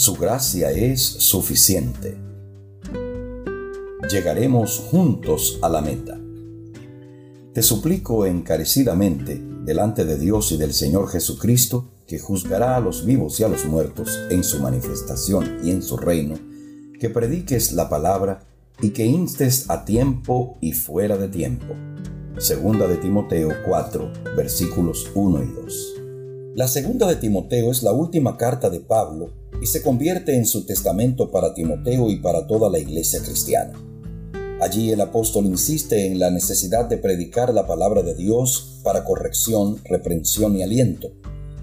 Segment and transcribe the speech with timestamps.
[0.00, 2.16] Su gracia es suficiente.
[4.10, 6.18] Llegaremos juntos a la meta.
[7.52, 13.38] Te suplico encarecidamente, delante de Dios y del Señor Jesucristo, que juzgará a los vivos
[13.40, 16.36] y a los muertos en su manifestación y en su reino,
[16.98, 18.46] que prediques la palabra
[18.80, 21.74] y que instes a tiempo y fuera de tiempo.
[22.38, 25.94] Segunda de Timoteo 4, versículos 1 y 2.
[26.54, 30.64] La segunda de Timoteo es la última carta de Pablo y se convierte en su
[30.64, 33.72] testamento para Timoteo y para toda la iglesia cristiana.
[34.60, 39.78] Allí el apóstol insiste en la necesidad de predicar la palabra de Dios para corrección,
[39.84, 41.10] reprensión y aliento.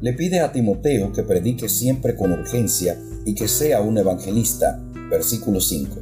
[0.00, 5.60] Le pide a Timoteo que predique siempre con urgencia y que sea un evangelista, versículo
[5.60, 5.96] 5.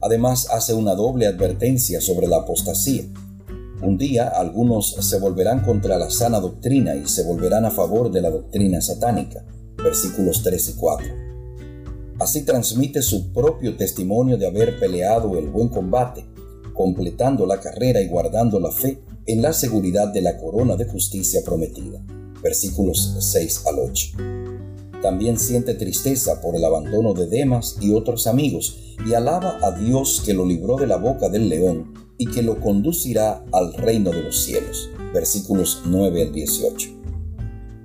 [0.00, 3.04] Además hace una doble advertencia sobre la apostasía.
[3.82, 8.22] Un día algunos se volverán contra la sana doctrina y se volverán a favor de
[8.22, 9.44] la doctrina satánica
[9.82, 11.06] versículos 3 y 4.
[12.18, 16.24] Así transmite su propio testimonio de haber peleado el buen combate,
[16.72, 21.40] completando la carrera y guardando la fe en la seguridad de la corona de justicia
[21.44, 22.00] prometida.
[22.42, 24.08] Versículos 6 al 8.
[25.00, 30.22] También siente tristeza por el abandono de Demas y otros amigos y alaba a Dios
[30.24, 34.22] que lo libró de la boca del león y que lo conducirá al reino de
[34.22, 34.90] los cielos.
[35.12, 37.01] Versículos 9 al 18.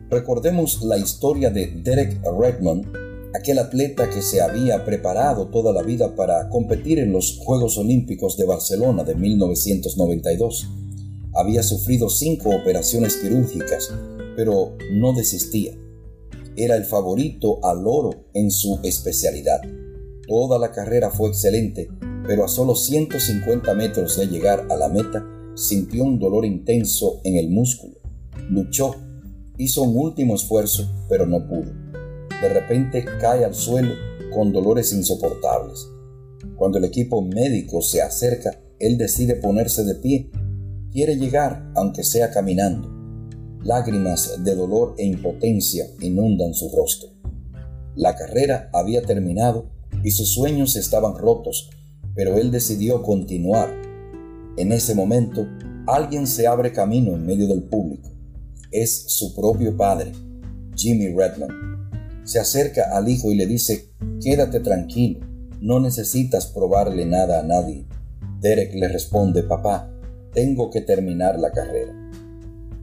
[0.09, 2.85] Recordemos la historia de Derek Redmond,
[3.35, 8.37] aquel atleta que se había preparado toda la vida para competir en los Juegos Olímpicos
[8.37, 10.69] de Barcelona de 1992.
[11.33, 13.93] Había sufrido cinco operaciones quirúrgicas,
[14.37, 15.73] pero no desistía.
[16.55, 19.59] Era el favorito al oro en su especialidad.
[20.25, 21.89] Toda la carrera fue excelente,
[22.25, 27.35] pero a solo 150 metros de llegar a la meta sintió un dolor intenso en
[27.35, 27.95] el músculo.
[28.49, 28.95] Luchó
[29.59, 31.73] Hizo un último esfuerzo, pero no pudo.
[32.41, 33.91] De repente cae al suelo
[34.31, 35.87] con dolores insoportables.
[36.55, 40.29] Cuando el equipo médico se acerca, él decide ponerse de pie.
[40.91, 42.87] Quiere llegar, aunque sea caminando.
[43.63, 47.09] Lágrimas de dolor e impotencia inundan su rostro.
[47.95, 49.71] La carrera había terminado
[50.03, 51.71] y sus sueños estaban rotos,
[52.13, 53.73] pero él decidió continuar.
[54.55, 55.47] En ese momento,
[55.87, 58.16] alguien se abre camino en medio del público
[58.71, 60.11] es su propio padre,
[60.75, 62.25] Jimmy Redmond.
[62.25, 63.89] Se acerca al hijo y le dice,
[64.21, 65.19] quédate tranquilo,
[65.61, 67.85] no necesitas probarle nada a nadie.
[68.41, 69.89] Derek le responde, papá,
[70.33, 71.93] tengo que terminar la carrera.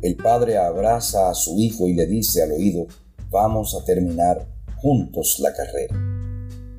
[0.03, 2.87] El padre abraza a su hijo y le dice al oído,
[3.31, 4.47] vamos a terminar
[4.77, 5.95] juntos la carrera.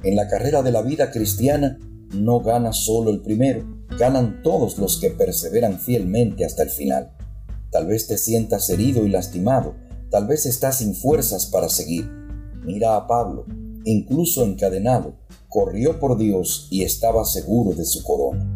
[0.03, 1.79] En la carrera de la vida cristiana
[2.13, 3.65] no gana solo el primero,
[3.97, 7.11] ganan todos los que perseveran fielmente hasta el final.
[7.75, 9.75] Tal vez te sientas herido y lastimado,
[10.09, 12.09] tal vez estás sin fuerzas para seguir.
[12.63, 13.43] Mira a Pablo,
[13.83, 15.17] incluso encadenado,
[15.49, 18.49] corrió por Dios y estaba seguro de su corona.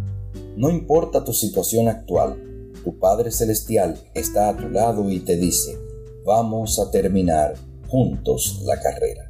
[0.56, 5.78] No importa tu situación actual, tu Padre Celestial está a tu lado y te dice,
[6.26, 7.56] vamos a terminar
[7.90, 9.29] juntos la carrera.